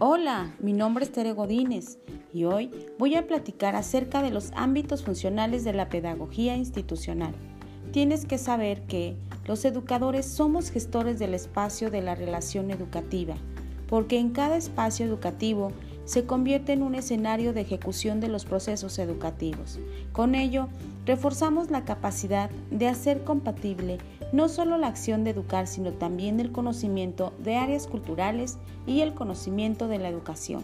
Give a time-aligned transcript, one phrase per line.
[0.00, 1.98] Hola, mi nombre es Tere Godínez
[2.32, 7.34] y hoy voy a platicar acerca de los ámbitos funcionales de la pedagogía institucional.
[7.90, 13.34] Tienes que saber que los educadores somos gestores del espacio de la relación educativa,
[13.88, 15.72] porque en cada espacio educativo
[16.08, 19.78] se convierte en un escenario de ejecución de los procesos educativos.
[20.12, 20.68] Con ello,
[21.04, 23.98] reforzamos la capacidad de hacer compatible
[24.32, 29.12] no solo la acción de educar, sino también el conocimiento de áreas culturales y el
[29.12, 30.62] conocimiento de la educación,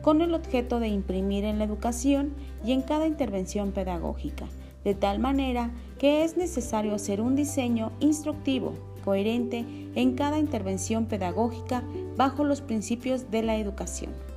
[0.00, 2.32] con el objeto de imprimir en la educación
[2.64, 4.46] y en cada intervención pedagógica,
[4.84, 8.72] de tal manera que es necesario hacer un diseño instructivo,
[9.04, 11.82] coherente en cada intervención pedagógica
[12.16, 14.27] bajo los principios de la educación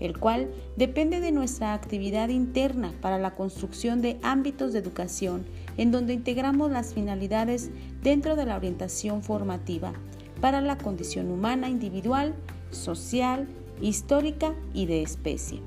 [0.00, 5.44] el cual depende de nuestra actividad interna para la construcción de ámbitos de educación
[5.76, 7.70] en donde integramos las finalidades
[8.02, 9.92] dentro de la orientación formativa
[10.40, 12.34] para la condición humana individual,
[12.70, 13.46] social,
[13.80, 15.60] histórica y de especie.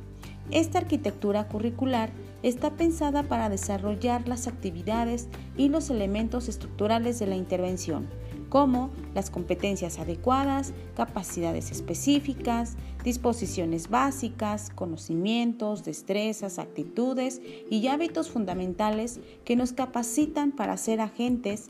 [0.51, 2.09] Esta arquitectura curricular
[2.41, 8.07] está pensada para desarrollar las actividades y los elementos estructurales de la intervención,
[8.53, 19.55] como las competencias adecuadas, capacidades específicas, disposiciones básicas, conocimientos, destrezas, actitudes y hábitos fundamentales que
[19.55, 21.69] nos capacitan para ser agentes,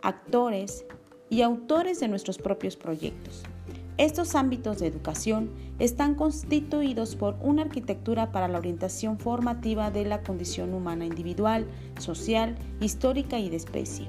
[0.00, 0.86] actores
[1.28, 3.42] y autores de nuestros propios proyectos.
[3.98, 10.22] Estos ámbitos de educación están constituidos por una arquitectura para la orientación formativa de la
[10.22, 11.66] condición humana individual,
[11.98, 14.08] social, histórica y de especie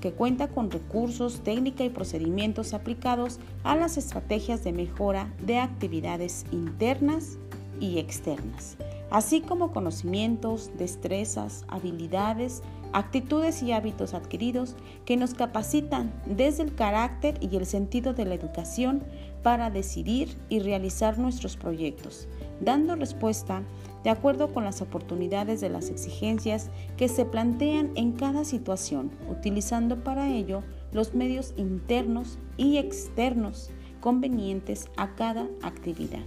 [0.00, 6.44] que cuenta con recursos, técnica y procedimientos aplicados a las estrategias de mejora de actividades
[6.52, 7.38] internas
[7.80, 8.76] y externas,
[9.10, 14.74] así como conocimientos, destrezas, habilidades, actitudes y hábitos adquiridos
[15.04, 19.02] que nos capacitan desde el carácter y el sentido de la educación
[19.42, 22.28] para decidir y realizar nuestros proyectos,
[22.60, 23.62] dando respuesta
[24.04, 30.02] de acuerdo con las oportunidades de las exigencias que se plantean en cada situación, utilizando
[30.02, 33.70] para ello los medios internos y externos
[34.00, 36.24] convenientes a cada actividad.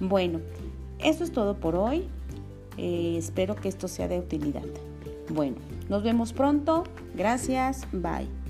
[0.00, 0.40] Bueno,
[0.98, 2.08] eso es todo por hoy.
[2.76, 4.64] Eh, espero que esto sea de utilidad.
[5.28, 5.56] Bueno,
[5.88, 6.84] nos vemos pronto.
[7.14, 7.86] Gracias.
[7.92, 8.43] Bye.